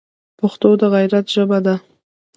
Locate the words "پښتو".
0.39-0.69